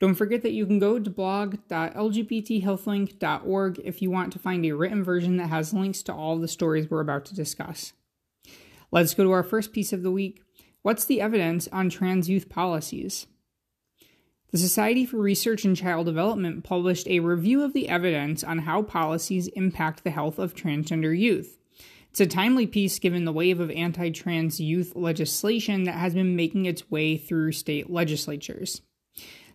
[0.00, 5.02] Don't forget that you can go to blog.lgbthealthlink.org if you want to find a written
[5.02, 7.94] version that has links to all the stories we're about to discuss.
[8.92, 10.40] Let's go to our first piece of the week.
[10.82, 13.26] What's the evidence on trans youth policies?
[14.50, 18.80] The Society for Research in Child Development published a review of the evidence on how
[18.82, 21.58] policies impact the health of transgender youth.
[22.10, 26.34] It's a timely piece given the wave of anti trans youth legislation that has been
[26.34, 28.80] making its way through state legislatures.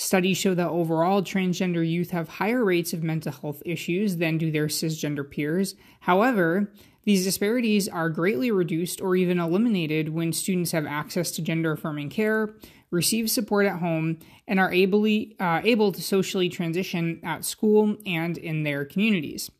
[0.00, 4.52] Studies show that overall, transgender youth have higher rates of mental health issues than do
[4.52, 5.74] their cisgender peers.
[5.98, 11.72] However, these disparities are greatly reduced or even eliminated when students have access to gender
[11.72, 12.54] affirming care,
[12.92, 18.38] receive support at home, and are ably, uh, able to socially transition at school and
[18.38, 19.50] in their communities.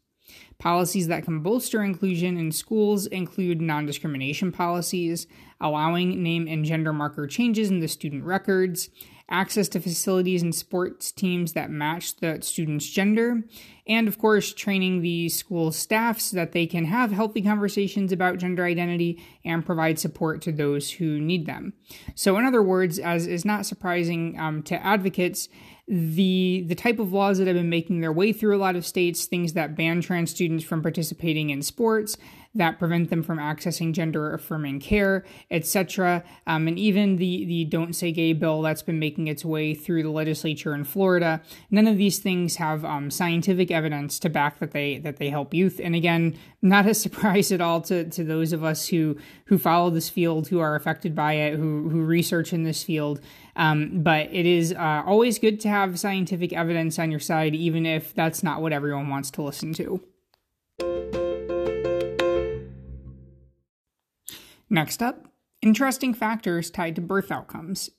[0.59, 5.27] Policies that can bolster inclusion in schools include non discrimination policies,
[5.61, 8.91] allowing name and gender marker changes in the student records,
[9.31, 13.43] access to facilities and sports teams that match the student's gender,
[13.87, 18.39] and of course, training the school staff so that they can have healthy conversations about
[18.39, 21.73] gender identity and provide support to those who need them.
[22.15, 25.49] So, in other words, as is not surprising um, to advocates,
[25.89, 28.85] the the type of laws that have been making their way through a lot of
[28.85, 32.19] states, things that ban trans students from participating in sports,
[32.55, 36.25] that prevent them from accessing gender affirming care, etc.
[36.47, 40.03] Um, and even the, the Don't Say Gay bill that's been making its way through
[40.03, 41.41] the legislature in Florida.
[41.71, 45.55] None of these things have um, scientific evidence to back that they that they help
[45.55, 45.81] youth.
[45.83, 49.17] And again, not a surprise at all to, to those of us who
[49.47, 53.21] who follow this field, who are affected by it, who who research in this field.
[53.57, 57.87] Um, but it is uh, always good to have scientific evidence on your side, even
[57.87, 60.01] if that's not what everyone wants to listen to.
[64.71, 65.29] Next up,
[65.63, 67.91] interesting factors tied to birth outcomes.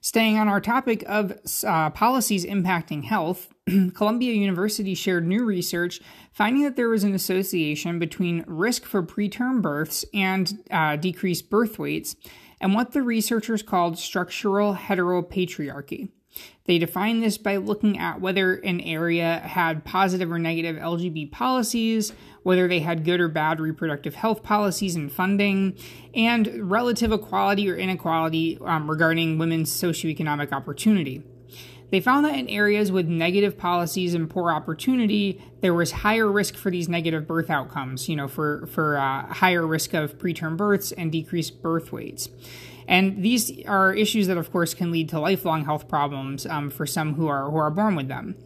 [0.00, 1.32] Staying on our topic of
[1.66, 3.48] uh, policies impacting health,
[3.94, 6.00] Columbia University shared new research
[6.32, 11.78] finding that there was an association between risk for preterm births and uh, decreased birth
[11.78, 12.14] weights,
[12.60, 16.10] and what the researchers called structural heteropatriarchy.
[16.64, 22.12] They defined this by looking at whether an area had positive or negative LGBT policies,
[22.42, 25.76] whether they had good or bad reproductive health policies and funding,
[26.14, 31.22] and relative equality or inequality um, regarding women's socioeconomic opportunity.
[31.90, 36.56] They found that in areas with negative policies and poor opportunity, there was higher risk
[36.56, 40.90] for these negative birth outcomes, you know, for, for uh, higher risk of preterm births
[40.90, 42.28] and decreased birth weights.
[42.88, 46.86] And these are issues that, of course, can lead to lifelong health problems um, for
[46.86, 48.36] some who are who are born with them.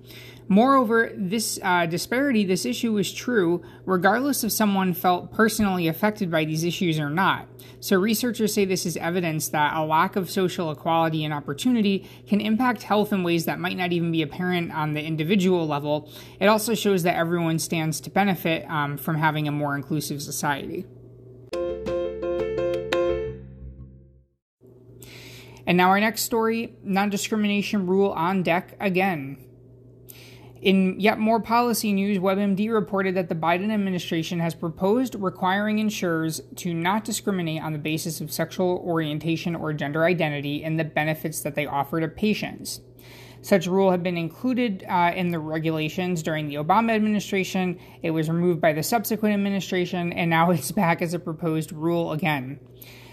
[0.50, 6.44] Moreover, this uh, disparity, this issue is true regardless if someone felt personally affected by
[6.44, 7.46] these issues or not.
[7.78, 12.40] So, researchers say this is evidence that a lack of social equality and opportunity can
[12.40, 16.10] impact health in ways that might not even be apparent on the individual level.
[16.40, 20.84] It also shows that everyone stands to benefit um, from having a more inclusive society.
[25.70, 29.38] And now, our next story non discrimination rule on deck again.
[30.60, 36.40] In yet more policy news, WebMD reported that the Biden administration has proposed requiring insurers
[36.56, 41.40] to not discriminate on the basis of sexual orientation or gender identity in the benefits
[41.42, 42.80] that they offer to patients.
[43.40, 47.78] Such rule had been included uh, in the regulations during the Obama administration.
[48.02, 52.10] It was removed by the subsequent administration, and now it's back as a proposed rule
[52.10, 52.58] again.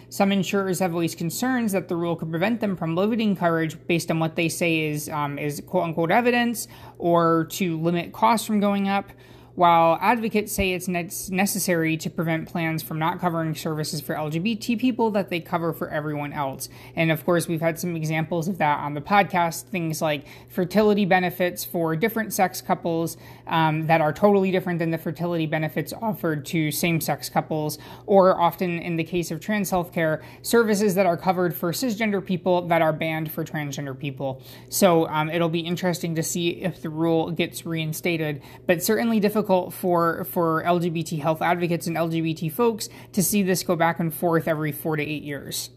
[0.09, 4.09] Some insurers have voiced concerns that the rule could prevent them from limiting coverage based
[4.09, 6.67] on what they say is um, is quote unquote evidence,
[6.97, 9.11] or to limit costs from going up
[9.57, 15.09] while advocates say it's necessary to prevent plans from not covering services for LGBT people
[15.09, 16.69] that they cover for everyone else.
[16.95, 21.05] And of course, we've had some examples of that on the podcast, things like fertility
[21.05, 23.17] benefits for different sex couples
[23.47, 28.39] um, that are totally different than the fertility benefits offered to same sex couples, or
[28.39, 32.83] often in the case of trans healthcare, services that are covered for cisgender people that
[32.83, 34.39] are banned for transgender people.
[34.69, 39.46] So um, it'll be interesting to see if the rule gets reinstated, but certainly difficult
[39.47, 44.13] difficult for for LGBT health advocates and LGBT folks to see this go back and
[44.13, 45.69] forth every four to eight years.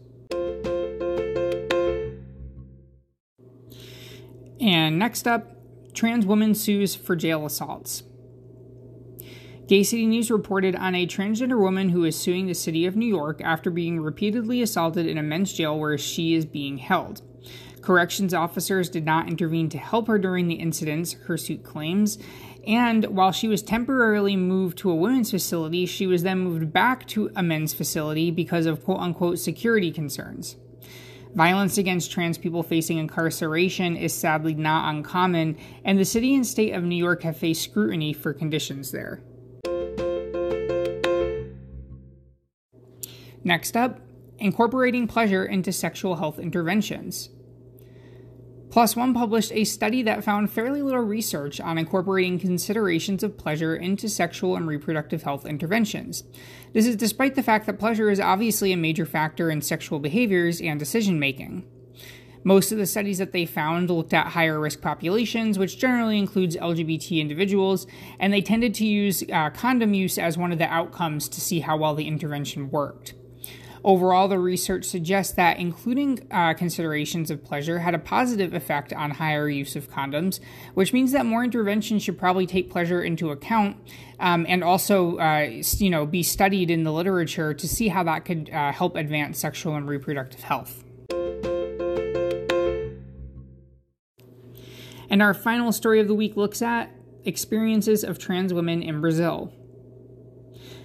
[4.59, 5.55] And next up,
[5.93, 8.03] trans woman sues for jail assaults.
[9.67, 13.07] Gay City News reported on a transgender woman who is suing the city of New
[13.07, 17.21] York after being repeatedly assaulted in a men's jail where she is being held.
[17.81, 22.19] Corrections officers did not intervene to help her during the incidents, her suit claims.
[22.67, 27.07] And while she was temporarily moved to a women's facility, she was then moved back
[27.07, 30.57] to a men's facility because of quote unquote security concerns.
[31.33, 36.73] Violence against trans people facing incarceration is sadly not uncommon, and the city and state
[36.73, 39.21] of New York have faced scrutiny for conditions there.
[43.43, 44.01] Next up,
[44.37, 47.29] incorporating pleasure into sexual health interventions.
[48.71, 53.75] PLOS One published a study that found fairly little research on incorporating considerations of pleasure
[53.75, 56.23] into sexual and reproductive health interventions.
[56.71, 60.61] This is despite the fact that pleasure is obviously a major factor in sexual behaviors
[60.61, 61.65] and decision making.
[62.45, 66.55] Most of the studies that they found looked at higher risk populations, which generally includes
[66.55, 67.85] LGBT individuals,
[68.21, 71.59] and they tended to use uh, condom use as one of the outcomes to see
[71.59, 73.15] how well the intervention worked.
[73.83, 79.11] Overall, the research suggests that including uh, considerations of pleasure had a positive effect on
[79.11, 80.39] higher use of condoms,
[80.75, 83.77] which means that more interventions should probably take pleasure into account
[84.19, 88.23] um, and also, uh, you know, be studied in the literature to see how that
[88.23, 90.83] could uh, help advance sexual and reproductive health.
[95.09, 96.89] And our final story of the week looks at
[97.25, 99.51] experiences of trans women in Brazil.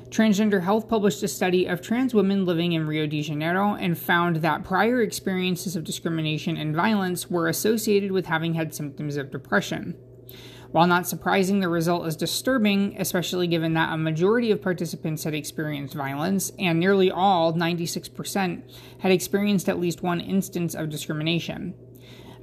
[0.09, 4.37] Transgender Health published a study of trans women living in Rio de Janeiro and found
[4.37, 9.97] that prior experiences of discrimination and violence were associated with having had symptoms of depression.
[10.71, 15.35] While not surprising, the result is disturbing, especially given that a majority of participants had
[15.35, 18.63] experienced violence, and nearly all, 96%,
[18.99, 21.75] had experienced at least one instance of discrimination.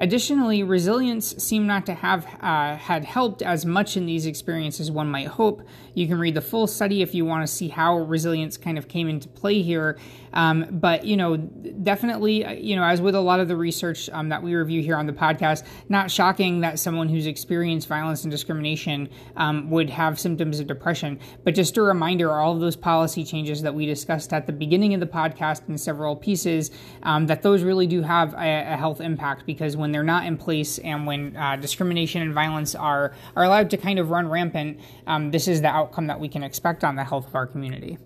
[0.04, 4.92] Additionally, resilience seemed not to have uh, had helped as much in these experiences as
[4.92, 5.66] one might hope.
[5.94, 8.90] You can read the full study if you want to see how resilience kind of
[8.90, 9.98] came into play here.
[10.34, 14.10] Um, but you know, definitely, uh, you know, as with a lot of the research
[14.10, 18.24] um, that we review here on the podcast, not shocking that someone who's experienced violence
[18.24, 19.08] and discrimination
[19.38, 21.18] um, would have symptoms of depression.
[21.46, 24.94] But just a reminder, all of those policy changes that we discussed at the beginning
[24.94, 26.72] of the podcast in several pieces,
[27.04, 30.38] um, that those really do have a, a health impact because when they're not in
[30.38, 34.80] place and when uh, discrimination and violence are are allowed to kind of run rampant,
[35.08, 37.98] um, this is the outcome that we can expect on the health of our community.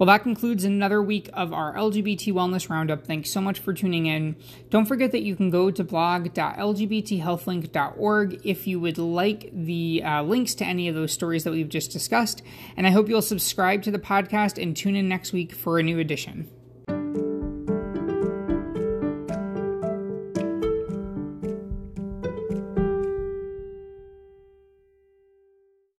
[0.00, 3.04] Well, that concludes another week of our LGBT Wellness Roundup.
[3.04, 4.36] Thanks so much for tuning in.
[4.70, 10.54] Don't forget that you can go to blog.lgbthealthlink.org if you would like the uh, links
[10.54, 12.42] to any of those stories that we've just discussed.
[12.78, 15.82] And I hope you'll subscribe to the podcast and tune in next week for a
[15.82, 16.48] new edition.